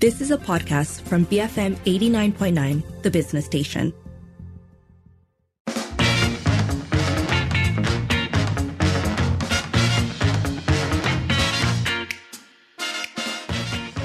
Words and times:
This 0.00 0.22
is 0.22 0.30
a 0.30 0.38
podcast 0.38 1.02
from 1.02 1.26
BFM 1.26 1.76
89.9, 1.84 3.02
the 3.02 3.10
business 3.10 3.44
station. 3.44 3.92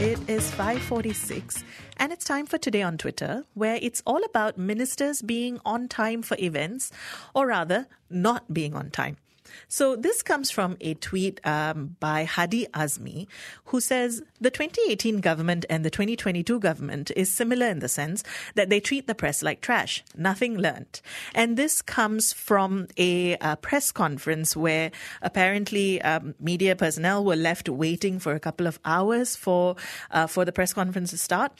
It 0.01 0.19
is 0.27 0.51
5:46 0.51 1.63
and 1.95 2.11
it's 2.11 2.25
time 2.25 2.45
for 2.45 2.57
today 2.57 2.81
on 2.81 2.97
Twitter 2.97 3.45
where 3.53 3.79
it's 3.81 4.03
all 4.05 4.21
about 4.25 4.57
ministers 4.57 5.21
being 5.21 5.61
on 5.63 5.87
time 5.87 6.21
for 6.21 6.35
events 6.41 6.91
or 7.33 7.47
rather 7.47 7.87
not 8.09 8.53
being 8.53 8.75
on 8.75 8.91
time. 8.91 9.15
So 9.67 9.95
this 9.95 10.21
comes 10.23 10.51
from 10.51 10.77
a 10.81 10.93
tweet 10.95 11.39
um, 11.45 11.95
by 11.99 12.23
Hadi 12.23 12.67
Azmi, 12.73 13.27
who 13.65 13.79
says 13.79 14.21
the 14.39 14.51
2018 14.51 15.19
government 15.19 15.65
and 15.69 15.83
the 15.83 15.89
2022 15.89 16.59
government 16.59 17.11
is 17.15 17.31
similar 17.31 17.67
in 17.67 17.79
the 17.79 17.87
sense 17.87 18.23
that 18.55 18.69
they 18.69 18.79
treat 18.79 19.07
the 19.07 19.15
press 19.15 19.41
like 19.41 19.61
trash. 19.61 20.03
Nothing 20.15 20.57
learnt. 20.57 21.01
And 21.33 21.57
this 21.57 21.81
comes 21.81 22.33
from 22.33 22.87
a, 22.97 23.37
a 23.41 23.57
press 23.57 23.91
conference 23.91 24.55
where 24.55 24.91
apparently 25.21 26.01
um, 26.01 26.35
media 26.39 26.75
personnel 26.75 27.23
were 27.23 27.35
left 27.35 27.69
waiting 27.69 28.19
for 28.19 28.33
a 28.33 28.39
couple 28.39 28.67
of 28.67 28.79
hours 28.85 29.35
for 29.35 29.75
uh, 30.11 30.27
for 30.27 30.45
the 30.45 30.51
press 30.51 30.73
conference 30.73 31.11
to 31.11 31.17
start. 31.17 31.51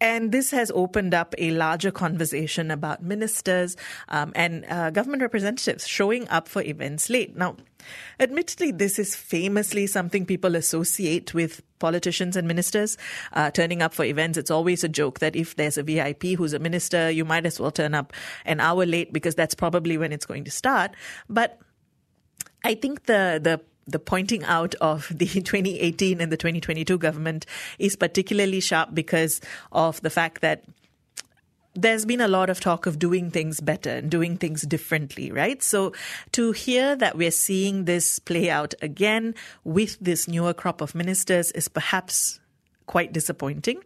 And 0.00 0.30
this 0.30 0.50
has 0.52 0.70
opened 0.74 1.14
up 1.14 1.34
a 1.38 1.50
larger 1.50 1.90
conversation 1.90 2.70
about 2.70 3.02
ministers 3.02 3.76
um, 4.08 4.32
and 4.34 4.64
uh, 4.66 4.90
government 4.90 5.22
representatives 5.22 5.86
showing 5.88 6.28
up 6.28 6.46
for 6.46 6.62
events 6.62 7.10
late. 7.10 7.36
Now, 7.36 7.56
admittedly, 8.20 8.70
this 8.70 8.98
is 8.98 9.16
famously 9.16 9.86
something 9.86 10.24
people 10.24 10.54
associate 10.54 11.34
with 11.34 11.62
politicians 11.80 12.36
and 12.36 12.46
ministers 12.46 12.96
uh, 13.32 13.50
turning 13.50 13.82
up 13.82 13.92
for 13.92 14.04
events. 14.04 14.38
It's 14.38 14.50
always 14.50 14.84
a 14.84 14.88
joke 14.88 15.18
that 15.18 15.34
if 15.34 15.56
there's 15.56 15.78
a 15.78 15.82
VIP 15.82 16.22
who's 16.36 16.52
a 16.52 16.58
minister, 16.58 17.10
you 17.10 17.24
might 17.24 17.46
as 17.46 17.58
well 17.58 17.70
turn 17.70 17.94
up 17.94 18.12
an 18.44 18.60
hour 18.60 18.86
late 18.86 19.12
because 19.12 19.34
that's 19.34 19.54
probably 19.54 19.98
when 19.98 20.12
it's 20.12 20.26
going 20.26 20.44
to 20.44 20.50
start. 20.50 20.92
But 21.28 21.58
I 22.64 22.74
think 22.74 23.04
the 23.04 23.40
the 23.42 23.60
the 23.88 23.98
pointing 23.98 24.44
out 24.44 24.74
of 24.76 25.08
the 25.10 25.26
2018 25.26 26.20
and 26.20 26.30
the 26.30 26.36
2022 26.36 26.98
government 26.98 27.46
is 27.78 27.96
particularly 27.96 28.60
sharp 28.60 28.94
because 28.94 29.40
of 29.72 30.00
the 30.02 30.10
fact 30.10 30.42
that 30.42 30.64
there's 31.74 32.04
been 32.04 32.20
a 32.20 32.28
lot 32.28 32.50
of 32.50 32.60
talk 32.60 32.86
of 32.86 32.98
doing 32.98 33.30
things 33.30 33.60
better 33.60 33.90
and 33.90 34.10
doing 34.10 34.36
things 34.36 34.62
differently, 34.62 35.30
right? 35.30 35.62
So 35.62 35.92
to 36.32 36.52
hear 36.52 36.96
that 36.96 37.16
we're 37.16 37.30
seeing 37.30 37.84
this 37.84 38.18
play 38.18 38.50
out 38.50 38.74
again 38.82 39.34
with 39.64 39.96
this 40.00 40.26
newer 40.26 40.54
crop 40.54 40.80
of 40.80 40.94
ministers 40.94 41.52
is 41.52 41.68
perhaps 41.68 42.40
quite 42.86 43.12
disappointing. 43.12 43.80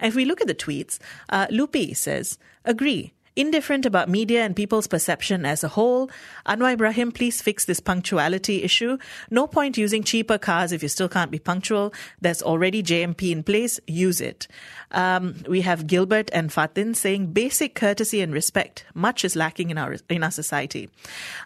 If 0.00 0.14
we 0.14 0.26
look 0.26 0.42
at 0.42 0.48
the 0.48 0.54
tweets, 0.54 0.98
uh, 1.30 1.46
says, 1.94 2.38
agree. 2.64 3.14
Indifferent 3.36 3.86
about 3.86 4.08
media 4.08 4.44
and 4.44 4.56
people's 4.56 4.86
perception 4.86 5.46
as 5.46 5.62
a 5.62 5.68
whole. 5.68 6.10
Anwar 6.46 6.72
Ibrahim, 6.72 7.12
please 7.12 7.40
fix 7.40 7.64
this 7.64 7.80
punctuality 7.80 8.62
issue. 8.62 8.98
No 9.30 9.46
point 9.46 9.78
using 9.78 10.02
cheaper 10.02 10.38
cars 10.38 10.72
if 10.72 10.82
you 10.82 10.88
still 10.88 11.08
can't 11.08 11.30
be 11.30 11.38
punctual. 11.38 11.94
There's 12.20 12.42
already 12.42 12.82
JMP 12.82 13.30
in 13.30 13.42
place. 13.42 13.78
Use 13.86 14.20
it. 14.20 14.48
Um, 14.90 15.36
we 15.48 15.60
have 15.60 15.86
Gilbert 15.86 16.30
and 16.32 16.52
Fatin 16.52 16.94
saying 16.94 17.32
basic 17.32 17.74
courtesy 17.74 18.20
and 18.20 18.32
respect. 18.32 18.84
Much 18.94 19.24
is 19.24 19.36
lacking 19.36 19.70
in 19.70 19.78
our 19.78 19.96
in 20.08 20.24
our 20.24 20.30
society. 20.30 20.90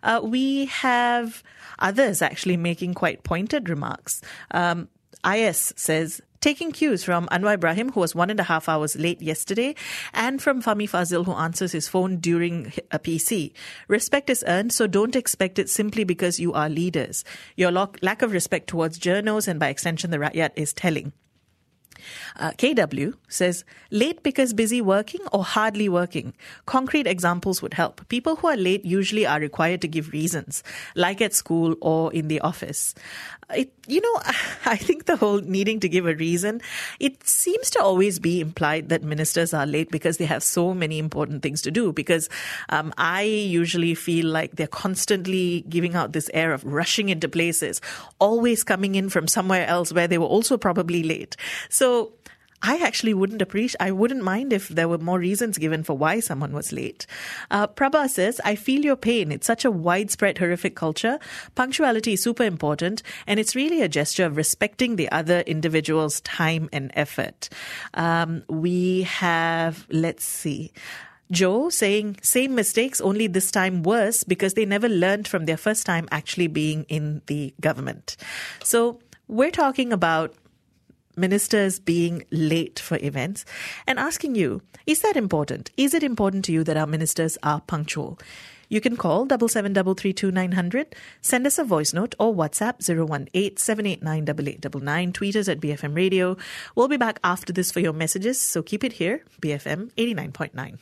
Uh, 0.03 0.21
we 0.23 0.67
have 0.67 1.43
others 1.79 2.23
actually 2.23 2.57
making 2.57 2.95
quite 2.95 3.25
pointed 3.25 3.69
remarks. 3.69 4.23
Um, 4.51 4.89
IS 5.25 5.73
says 5.77 6.21
taking 6.45 6.73
cues 6.73 7.03
from 7.03 7.27
Anwar 7.29 7.55
Ibrahim, 7.55 7.91
who 7.93 8.01
was 8.01 8.15
one 8.15 8.29
and 8.29 8.39
a 8.39 8.43
half 8.43 8.69
hours 8.69 8.97
late 8.97 9.23
yesterday, 9.23 9.75
and 10.13 10.43
from 10.43 10.61
Fahmi 10.61 10.85
Fadzil, 10.85 11.25
who 11.25 11.33
answers 11.33 11.73
his 11.73 11.89
phone 11.89 12.19
during 12.19 12.71
a 12.91 12.99
PC. 12.99 13.55
Respect 13.89 14.29
is 14.29 14.45
earned, 14.47 14.71
so 14.71 14.87
don't 14.87 15.17
expect 15.17 15.59
it 15.59 15.71
simply 15.71 16.05
because 16.05 16.39
you 16.39 16.53
are 16.53 16.69
leaders. 16.69 17.25
Your 17.57 17.73
lack 17.73 18.21
of 18.21 18.33
respect 18.33 18.69
towards 18.69 18.99
journals 18.99 19.49
and 19.49 19.59
by 19.59 19.69
extension 19.69 20.11
the 20.11 20.19
Rakyat 20.19 20.51
is 20.55 20.75
telling. 20.75 21.15
Uh, 22.39 22.51
KW 22.53 23.15
says, 23.29 23.65
late 23.91 24.23
because 24.23 24.53
busy 24.53 24.81
working 24.81 25.21
or 25.33 25.45
hardly 25.45 25.89
working? 25.89 26.35
Concrete 26.67 27.07
examples 27.07 27.63
would 27.63 27.75
help. 27.75 28.07
People 28.09 28.37
who 28.37 28.49
are 28.49 28.57
late 28.57 28.85
usually 28.85 29.27
are 29.27 29.41
required 29.41 29.81
to 29.83 29.89
give 29.89 30.13
reasons, 30.13 30.63
like 30.95 31.21
at 31.21 31.35
school 31.35 31.77
or 31.81 32.13
in 32.13 32.29
the 32.29 32.41
office. 32.41 32.95
It, 33.55 33.73
you 33.87 34.01
know, 34.01 34.23
I 34.67 34.77
think 34.77 35.07
the 35.07 35.17
whole 35.17 35.41
needing 35.41 35.81
to 35.81 35.89
give 35.89 36.07
a 36.07 36.15
reason, 36.15 36.61
it 36.99 37.27
seems 37.27 37.71
to 37.71 37.83
always 37.83 38.19
be 38.19 38.41
implied 38.41 38.89
that 38.89 39.03
ministers 39.03 39.53
are 39.53 39.67
late 39.67 39.91
because 39.91 40.17
they 40.17 40.25
have 40.25 40.43
so 40.43 40.75
many 40.75 40.99
important 40.99 41.43
things 41.43 41.63
to 41.63 41.71
do. 41.71 41.93
Because 41.93 42.29
um, 42.71 42.93
I 42.97 43.23
usually 43.23 43.95
feel 43.95 44.27
like 44.27 44.57
they're 44.57 44.67
constantly 44.67 45.65
giving 45.69 45.95
out 45.95 46.13
this 46.13 46.31
air 46.33 46.53
of 46.53 46.65
rushing 46.65 47.09
into 47.11 47.29
places, 47.29 47.81
always 48.19 48.65
coming 48.65 48.95
in 48.95 49.09
from 49.09 49.29
somewhere 49.29 49.67
else 49.67 49.93
where 49.93 50.09
they 50.09 50.19
were 50.19 50.27
also 50.27 50.57
probably 50.57 51.03
late. 51.03 51.37
So 51.69 51.84
I 52.67 52.79
actually 52.79 53.13
wouldn't 53.13 53.43
appreciate, 53.43 53.77
I 53.79 53.91
wouldn't 53.91 54.25
mind 54.25 54.51
if 54.51 54.69
there 54.69 54.89
were 54.89 54.97
more 54.97 55.19
reasons 55.19 55.59
given 55.59 55.85
for 55.85 55.99
why 55.99 56.21
someone 56.21 56.55
was 56.55 56.73
late. 56.73 57.07
Uh, 57.51 57.67
Prabha 57.67 58.09
says, 58.09 58.41
I 58.43 58.55
feel 58.55 58.83
your 58.83 58.97
pain. 58.97 59.31
It's 59.31 59.47
such 59.47 59.67
a 59.67 59.71
widespread 59.71 60.39
horrific 60.39 60.75
culture. 60.75 61.19
Punctuality 61.57 62.15
is 62.15 62.23
super 62.23 62.43
important, 62.43 63.03
and 63.27 63.39
it's 63.39 63.55
really 63.55 63.83
a 63.83 63.89
gesture 63.89 64.25
of 64.25 64.39
respecting 64.39 64.97
the 64.97 65.11
other 65.13 65.41
individual's 65.41 66.23
time 66.23 66.71
and 66.73 66.91
effort. 66.95 67.51
Um, 67.93 68.45
we 68.49 69.03
have, 69.03 69.87
let's 69.91 70.25
see. 70.25 70.73
Joe 71.31 71.69
saying 71.69 72.17
same 72.23 72.55
mistakes, 72.55 72.99
only 73.03 73.27
this 73.27 73.51
time 73.51 73.83
worse 73.83 74.25
because 74.25 74.55
they 74.55 74.65
never 74.65 74.89
learned 74.89 75.29
from 75.29 75.45
their 75.45 75.59
first 75.59 75.85
time 75.85 76.09
actually 76.11 76.47
being 76.47 76.85
in 76.89 77.21
the 77.27 77.53
government. 77.61 78.17
So 78.63 79.01
we're 79.29 79.51
talking 79.51 79.93
about 79.93 80.35
ministers 81.17 81.79
being 81.79 82.25
late 82.31 82.79
for 82.79 82.99
events 83.03 83.45
and 83.87 83.99
asking 83.99 84.35
you, 84.35 84.63
is 84.87 85.03
that 85.03 85.17
important? 85.17 85.71
Is 85.77 85.95
it 85.95 86.03
important 86.03 86.45
to 86.47 86.53
you 86.53 86.65
that 86.65 86.77
our 86.77 86.87
ministers 86.87 87.39
are 87.43 87.61
punctual? 87.63 88.19
You 88.69 88.81
can 88.81 88.97
call 88.97 89.27
double 89.27 89.49
seven 89.49 89.73
double 89.73 89.95
three 89.95 90.13
two 90.13 90.31
nine 90.31 90.53
hundred, 90.53 90.95
send 91.21 91.45
us 91.47 91.59
a 91.59 91.65
voice 91.65 91.93
note 91.93 92.15
or 92.19 92.35
WhatsApp 92.35 92.79
018-789-8899, 92.81 95.15
tweet 95.15 95.37
us 95.37 95.49
at 95.49 95.61
BFM 95.61 95.95
Radio. 95.95 96.37
We'll 96.75 96.89
be 96.89 96.97
back 96.97 97.21
after 97.23 97.53
this 97.53 97.71
for 97.71 97.81
your 97.81 97.93
messages, 97.93 98.41
so 98.41 98.63
keep 98.63 98.83
it 98.83 98.95
here, 98.95 99.23
BFM 99.41 99.93
89.9. 99.93 100.79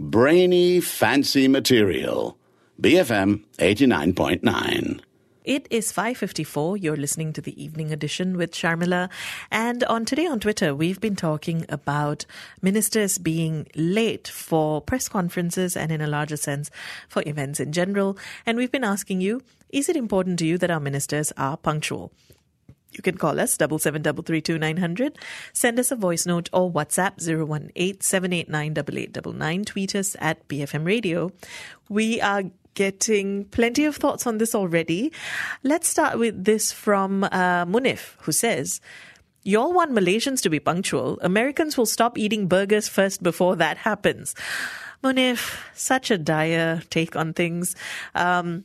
Brainy, 0.00 0.80
fancy 0.80 1.48
material. 1.48 2.38
BFM 2.80 3.42
89.9. 3.58 5.00
It 5.48 5.66
is 5.70 5.90
5:54. 5.92 6.76
You're 6.76 6.94
listening 6.94 7.32
to 7.32 7.40
the 7.40 7.58
evening 7.58 7.90
edition 7.90 8.36
with 8.36 8.52
Sharmila, 8.52 9.08
and 9.50 9.82
on 9.84 10.04
today 10.04 10.26
on 10.26 10.40
Twitter, 10.40 10.74
we've 10.74 11.00
been 11.00 11.16
talking 11.16 11.64
about 11.70 12.26
ministers 12.60 13.16
being 13.16 13.66
late 13.74 14.28
for 14.28 14.82
press 14.82 15.08
conferences 15.08 15.74
and 15.74 15.90
in 15.90 16.02
a 16.02 16.06
larger 16.06 16.36
sense 16.36 16.70
for 17.08 17.22
events 17.24 17.60
in 17.60 17.72
general, 17.72 18.18
and 18.44 18.58
we've 18.58 18.70
been 18.70 18.84
asking 18.84 19.22
you, 19.22 19.40
is 19.70 19.88
it 19.88 19.96
important 19.96 20.38
to 20.40 20.46
you 20.46 20.58
that 20.58 20.70
our 20.70 20.80
ministers 20.80 21.32
are 21.38 21.56
punctual? 21.56 22.12
You 22.92 23.02
can 23.02 23.16
call 23.16 23.40
us 23.40 23.56
double 23.56 23.78
seven 23.78 24.02
double 24.02 24.22
three 24.22 24.42
two 24.42 24.58
nine 24.58 24.76
hundred. 24.76 25.18
Send 25.54 25.78
us 25.78 25.90
a 25.90 25.96
voice 25.96 26.26
note 26.26 26.50
or 26.52 26.70
WhatsApp 26.70 27.22
zero 27.22 27.46
one 27.46 27.70
eight 27.74 28.02
seven 28.02 28.34
eight 28.34 28.50
nine 28.50 28.74
double 28.74 28.98
eight 28.98 29.14
double 29.14 29.32
nine. 29.32 29.64
Tweet 29.64 29.94
us 29.94 30.14
at 30.20 30.46
BFM 30.46 30.84
Radio. 30.84 31.32
We 31.88 32.20
are 32.20 32.42
getting 32.78 33.44
plenty 33.46 33.84
of 33.86 33.96
thoughts 33.96 34.24
on 34.24 34.38
this 34.38 34.54
already. 34.54 35.10
Let's 35.64 35.88
start 35.88 36.16
with 36.16 36.44
this 36.44 36.70
from 36.70 37.24
uh, 37.24 37.66
Munif, 37.66 38.14
who 38.22 38.30
says, 38.30 38.80
Y'all 39.42 39.72
want 39.72 39.90
Malaysians 39.90 40.42
to 40.42 40.50
be 40.50 40.60
punctual. 40.60 41.18
Americans 41.20 41.76
will 41.76 41.86
stop 41.86 42.16
eating 42.16 42.46
burgers 42.46 42.86
first 42.86 43.20
before 43.20 43.56
that 43.56 43.78
happens. 43.78 44.36
Munif, 45.02 45.58
such 45.74 46.12
a 46.12 46.18
dire 46.18 46.82
take 46.88 47.16
on 47.16 47.34
things. 47.34 47.74
Um, 48.14 48.62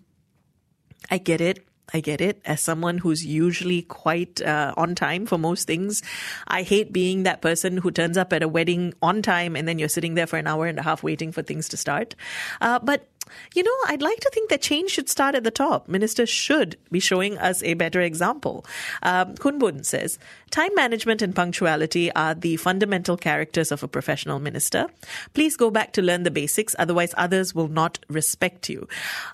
I 1.10 1.18
get 1.18 1.42
it. 1.42 1.66
I 1.92 2.00
get 2.00 2.22
it. 2.22 2.42
As 2.46 2.62
someone 2.62 2.98
who's 2.98 3.26
usually 3.26 3.82
quite 3.84 4.42
uh, 4.42 4.74
on 4.78 4.96
time 4.96 5.26
for 5.26 5.38
most 5.38 5.68
things, 5.68 6.02
I 6.48 6.64
hate 6.64 6.94
being 6.94 7.24
that 7.24 7.42
person 7.42 7.78
who 7.78 7.92
turns 7.92 8.18
up 8.18 8.32
at 8.34 8.44
a 8.44 8.48
wedding 8.48 8.94
on 9.02 9.22
time 9.22 9.56
and 9.56 9.68
then 9.68 9.80
you're 9.80 9.90
sitting 9.90 10.16
there 10.16 10.28
for 10.28 10.38
an 10.38 10.48
hour 10.48 10.66
and 10.66 10.80
a 10.80 10.84
half 10.84 11.04
waiting 11.04 11.32
for 11.32 11.42
things 11.42 11.68
to 11.70 11.78
start. 11.78 12.16
Uh, 12.62 12.80
but 12.80 13.08
you 13.54 13.64
know, 13.64 13.76
I'd 13.88 14.02
like 14.02 14.20
to 14.20 14.30
think 14.34 14.50
that 14.50 14.62
change 14.62 14.92
should 14.92 15.10
start 15.10 15.36
at 15.36 15.44
the 15.44 15.52
top. 15.52 15.88
Ministers 15.88 16.30
should 16.30 16.78
be 16.92 17.00
showing 17.00 17.38
us 17.38 17.64
a 17.64 17.74
better 17.74 18.02
example. 18.02 18.66
Um, 19.02 19.36
Kunbun 19.36 19.86
says, 19.86 20.20
time 20.52 20.74
management 20.76 21.22
and 21.22 21.36
punctuality 21.36 22.12
are 22.14 22.36
the 22.36 22.58
fundamental 22.58 23.18
characters 23.18 23.72
of 23.72 23.82
a 23.82 23.88
professional 23.88 24.40
minister. 24.40 24.88
Please 25.34 25.56
go 25.56 25.72
back 25.72 25.94
to 25.94 26.02
learn 26.02 26.24
the 26.24 26.32
basics, 26.32 26.76
otherwise 26.78 27.14
others 27.18 27.56
will 27.56 27.70
not 27.70 28.00
respect 28.10 28.70
you. 28.70 28.88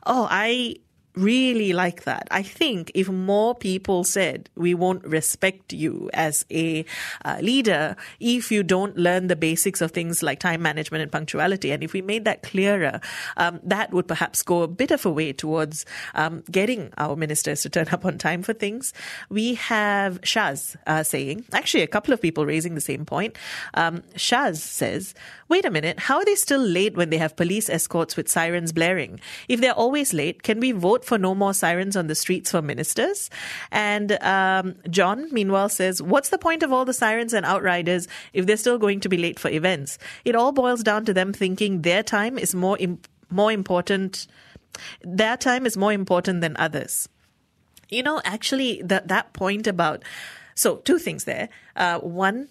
Oh, 0.06 0.28
I 0.30 0.76
really 1.16 1.74
like 1.74 2.04
that. 2.04 2.28
I 2.32 2.44
think 2.44 2.92
if 2.96 3.10
more 3.10 3.56
people 3.56 4.04
said, 4.04 4.50
we 4.56 4.74
won't 4.74 5.04
respect 5.06 5.74
you 5.74 6.10
as 6.14 6.46
a 6.52 6.86
uh, 7.26 7.40
leader 7.42 7.96
if 8.20 8.52
you 8.52 8.64
don't 8.64 8.98
learn 8.98 9.28
the 9.28 9.36
basics 9.36 9.82
of 9.82 9.92
things 9.92 10.24
like 10.24 10.40
time 10.40 10.62
management 10.62 11.02
and 11.02 11.12
punctuality, 11.12 11.72
and 11.72 11.84
if 11.84 11.94
we 11.94 12.02
made 12.02 12.26
that 12.26 12.44
clearer, 12.44 13.02
um, 13.38 13.60
that 13.64 13.92
would 13.92 14.08
perhaps 14.08 14.42
go 14.44 14.62
a 14.62 14.68
bit 14.68 14.92
of 14.92 15.06
a 15.06 15.12
way 15.12 15.34
towards 15.34 15.86
um, 16.16 16.44
getting 16.52 16.92
our 16.98 17.16
ministers 17.16 17.62
to 17.62 17.70
turn 17.70 17.88
up 17.92 18.06
on 18.06 18.18
time 18.18 18.44
for 18.44 18.54
things. 18.54 18.94
We 19.30 19.56
have 19.56 20.22
Shaz 20.22 20.76
uh, 20.88 21.04
saying, 21.04 21.46
actually, 21.54 21.84
a 21.84 21.88
couple 21.88 22.14
of 22.14 22.22
people 22.22 22.46
raising 22.46 22.76
the 22.76 22.82
same 22.82 23.06
point. 23.06 23.38
Um, 23.74 24.04
Shaz 24.16 24.58
says, 24.58 25.14
wait 25.48 25.66
a 25.66 25.72
minute, 25.72 26.00
how 26.00 26.18
are 26.18 26.26
they 26.26 26.36
still 26.36 26.62
late 26.62 26.96
when 26.96 27.10
they 27.10 27.18
have 27.18 27.36
police 27.36 27.70
escorts 27.70 28.16
with 28.16 28.30
sirens 28.30 28.72
blaring? 28.72 29.20
If 29.48 29.62
they're 29.62 29.74
always 29.74 30.14
late, 30.14 30.44
can 30.44 30.60
we 30.60 30.72
vote 30.72 30.99
for 31.04 31.18
no 31.18 31.36
more 31.36 31.54
sirens 31.54 31.96
on 31.96 32.08
the 32.08 32.16
streets 32.16 32.52
for 32.52 32.62
ministers? 32.62 33.30
And 33.72 34.12
um, 34.24 34.76
John, 34.90 35.28
meanwhile, 35.32 35.70
says, 35.70 36.02
What's 36.02 36.30
the 36.30 36.38
point 36.38 36.64
of 36.64 36.72
all 36.72 36.86
the 36.86 36.94
sirens 36.94 37.34
and 37.34 37.46
outriders 37.46 38.08
if 38.34 38.46
they're 38.46 38.58
still 38.58 38.78
going 38.78 39.00
to 39.02 39.10
be 39.10 39.18
late 39.18 39.40
for 39.40 39.50
events? 39.50 39.98
It 40.26 40.36
all 40.36 40.52
boils 40.52 40.84
down 40.84 41.06
to 41.06 41.14
them 41.14 41.34
thinking 41.34 41.82
their 41.82 42.04
time 42.04 42.38
is 42.38 42.56
more 42.56 42.78
more 43.30 43.52
important. 43.52 44.28
Their 45.04 45.38
time 45.38 45.66
is 45.66 45.78
more 45.78 45.94
important 45.94 46.42
than 46.42 46.56
others. 46.58 47.10
You 47.90 48.04
know, 48.04 48.22
actually, 48.24 48.82
that 48.84 49.08
that 49.08 49.34
point 49.34 49.68
about 49.68 50.04
so 50.56 50.78
two 50.78 51.00
things 51.00 51.24
there. 51.24 51.50
Uh, 51.76 52.00
one, 52.00 52.50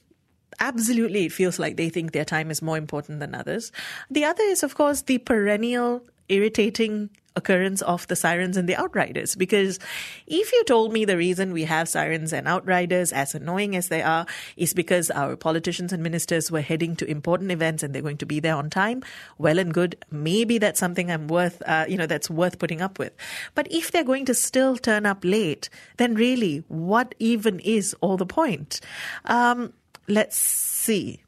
absolutely 0.61 1.27
it 1.27 1.33
feels 1.33 1.59
like 1.59 1.77
they 1.77 1.89
think 1.89 2.13
their 2.13 2.25
time 2.25 2.51
is 2.51 2.63
more 2.63 2.79
important 2.79 3.21
than 3.21 3.35
others. 3.35 3.73
The 4.11 4.25
other 4.25 4.43
is, 4.45 4.63
of 4.63 4.75
course, 4.75 5.03
the 5.03 5.19
perennial 5.19 6.03
irritating 6.29 7.11
occurrence 7.39 7.81
of 7.83 8.07
the 8.09 8.17
sirens 8.17 8.57
and 8.57 8.69
the 8.69 8.77
outriders. 8.77 9.35
Because 9.35 9.79
if 10.27 10.53
you 10.53 10.65
told 10.65 10.93
me 10.93 11.07
the 11.07 11.17
reason 11.17 11.53
we 11.53 11.65
have 11.65 11.89
sirens 11.89 12.33
and 12.35 12.47
outriders, 12.47 13.13
as 13.13 13.35
annoying 13.35 13.77
as 13.77 13.89
they 13.89 14.03
are, 14.03 14.27
is 14.57 14.75
because 14.75 15.11
our 15.11 15.37
politicians 15.37 15.93
and 15.93 16.03
ministers 16.03 16.51
were 16.51 16.61
heading 16.61 16.97
to 16.97 17.07
important 17.09 17.51
events 17.51 17.83
and 17.83 17.95
they're 17.95 18.03
going 18.03 18.19
to 18.19 18.27
be 18.27 18.41
there 18.41 18.57
on 18.57 18.69
time, 18.69 19.03
well 19.39 19.59
and 19.59 19.73
good. 19.73 19.97
Maybe 20.11 20.59
that's 20.59 20.81
something 20.81 21.11
I'm 21.11 21.29
worth, 21.29 21.63
uh, 21.65 21.87
you 21.89 21.97
know, 21.97 22.07
that's 22.07 22.29
worth 22.29 22.59
putting 22.59 22.83
up 22.83 22.99
with. 22.99 23.15
But 23.55 23.69
if 23.71 23.93
they're 23.93 24.05
going 24.05 24.27
to 24.27 24.35
still 24.35 24.77
turn 24.77 25.07
up 25.07 25.25
late, 25.25 25.71
then 25.97 26.15
really, 26.15 26.65
what 26.69 27.15
even 27.19 27.61
is 27.61 27.95
all 28.01 28.17
the 28.17 28.27
point? 28.27 28.81
Um, 29.25 29.73
let's 30.09 30.37
see. 30.37 31.23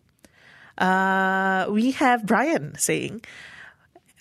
Uh, 0.77 1.67
we 1.71 1.93
have 1.93 2.27
Brian 2.27 2.75
saying, 2.79 3.23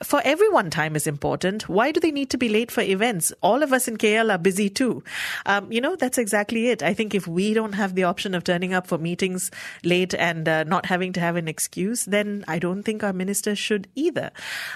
for 0.04 0.22
everyone, 0.24 0.70
time 0.70 0.96
is 0.96 1.08
important. 1.08 1.68
Why 1.68 1.92
do 1.92 2.00
they 2.00 2.12
need 2.12 2.30
to 2.30 2.38
be 2.38 2.48
late 2.50 2.72
for 2.72 2.82
events? 2.82 3.34
All 3.42 3.64
of 3.64 3.74
us 3.74 3.88
in 3.88 3.98
KL 3.98 4.34
are 4.34 4.38
busy 4.38 4.70
too. 4.70 5.04
Um, 5.46 5.72
you 5.72 5.82
know, 5.82 5.96
that's 5.96 6.18
exactly 6.18 6.70
it. 6.70 6.82
I 6.82 6.94
think 6.94 7.14
if 7.14 7.28
we 7.28 7.54
don't 7.54 7.74
have 7.74 7.96
the 7.96 8.06
option 8.06 8.34
of 8.34 8.44
turning 8.44 8.74
up 8.74 8.88
for 8.88 8.98
meetings 8.98 9.52
late 9.84 10.14
and 10.14 10.48
uh, 10.48 10.64
not 10.64 10.86
having 10.86 11.12
to 11.14 11.20
have 11.20 11.36
an 11.36 11.48
excuse, 11.48 12.06
then 12.06 12.46
I 12.48 12.60
don't 12.60 12.84
think 12.84 13.04
our 13.04 13.14
ministers 13.14 13.60
should 13.60 13.88
either. 13.96 14.32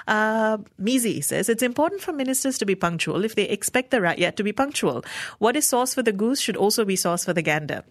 Uh, 0.07 0.57
Mizi 0.81 1.23
says 1.23 1.47
it's 1.47 1.63
important 1.63 2.01
for 2.01 2.11
ministers 2.11 2.57
to 2.57 2.65
be 2.65 2.75
punctual 2.75 3.23
if 3.23 3.35
they 3.35 3.47
expect 3.47 3.91
the 3.91 3.97
rakyat 3.97 4.35
to 4.35 4.43
be 4.43 4.51
punctual. 4.51 5.05
What 5.39 5.55
is 5.55 5.67
sauce 5.67 5.93
for 5.93 6.03
the 6.03 6.11
goose 6.11 6.41
should 6.41 6.57
also 6.57 6.83
be 6.83 6.95
sauce 6.95 7.23
for 7.23 7.33
the 7.33 7.41
gander 7.41 7.83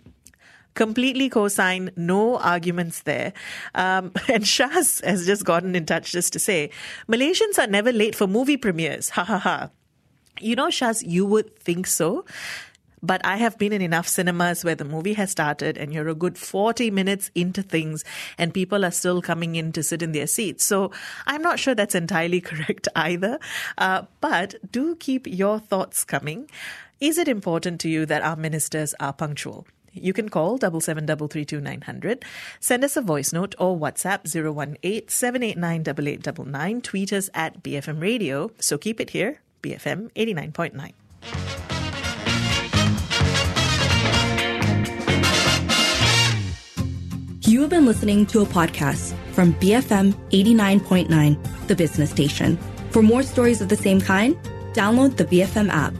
completely 0.74 1.28
co-sign, 1.28 1.90
no 1.96 2.38
arguments 2.38 3.02
there. 3.02 3.32
Um, 3.74 4.12
and 4.28 4.44
Shaz 4.44 5.04
has 5.04 5.26
just 5.26 5.44
gotten 5.44 5.74
in 5.76 5.86
touch 5.86 6.12
just 6.12 6.32
to 6.32 6.38
say, 6.38 6.70
Malaysians 7.08 7.58
are 7.58 7.66
never 7.66 7.92
late 7.92 8.14
for 8.14 8.26
movie 8.26 8.56
premieres. 8.56 9.10
Ha 9.10 9.24
ha 9.24 9.38
ha. 9.38 9.70
You 10.40 10.56
know, 10.56 10.68
Shaz, 10.68 11.02
you 11.06 11.26
would 11.26 11.58
think 11.58 11.86
so. 11.86 12.24
But 13.04 13.20
I 13.26 13.36
have 13.36 13.58
been 13.58 13.72
in 13.72 13.82
enough 13.82 14.06
cinemas 14.06 14.64
where 14.64 14.76
the 14.76 14.84
movie 14.84 15.14
has 15.14 15.32
started 15.32 15.76
and 15.76 15.92
you're 15.92 16.08
a 16.08 16.14
good 16.14 16.38
40 16.38 16.92
minutes 16.92 17.32
into 17.34 17.60
things 17.60 18.04
and 18.38 18.54
people 18.54 18.84
are 18.84 18.92
still 18.92 19.20
coming 19.20 19.56
in 19.56 19.72
to 19.72 19.82
sit 19.82 20.02
in 20.02 20.12
their 20.12 20.28
seats. 20.28 20.64
So 20.64 20.92
I'm 21.26 21.42
not 21.42 21.58
sure 21.58 21.74
that's 21.74 21.96
entirely 21.96 22.40
correct 22.50 22.86
either. 22.94 23.40
Uh, 23.76 24.02
but 24.20 24.54
do 24.70 24.94
keep 24.94 25.26
your 25.26 25.58
thoughts 25.58 26.04
coming. 26.04 26.48
Is 27.00 27.18
it 27.18 27.26
important 27.26 27.80
to 27.80 27.88
you 27.88 28.06
that 28.06 28.22
our 28.22 28.36
ministers 28.36 28.94
are 29.00 29.12
punctual? 29.12 29.66
You 29.92 30.12
can 30.12 30.28
call 30.28 30.58
double 30.58 30.80
seven 30.80 31.06
double 31.06 31.28
three 31.28 31.44
two 31.44 31.60
nine 31.60 31.82
hundred. 31.82 32.24
Send 32.60 32.84
us 32.84 32.96
a 32.96 33.02
voice 33.02 33.32
note 33.32 33.54
or 33.58 33.76
WhatsApp 33.78 34.26
018 34.26 35.08
789 35.08 36.80
Tweet 36.82 37.12
us 37.12 37.30
at 37.34 37.62
BFM 37.62 38.00
Radio. 38.00 38.50
So 38.58 38.78
keep 38.78 39.00
it 39.00 39.10
here, 39.10 39.40
BFM 39.62 40.10
89.9. 40.12 40.92
You 47.44 47.60
have 47.60 47.70
been 47.70 47.84
listening 47.84 48.24
to 48.26 48.40
a 48.40 48.46
podcast 48.46 49.14
from 49.32 49.52
BFM 49.54 50.14
89.9, 50.30 51.66
the 51.66 51.76
business 51.76 52.10
station. 52.10 52.56
For 52.90 53.02
more 53.02 53.22
stories 53.22 53.60
of 53.60 53.68
the 53.68 53.76
same 53.76 54.00
kind, 54.00 54.36
download 54.72 55.16
the 55.16 55.26
BFM 55.26 55.68
app. 55.68 55.92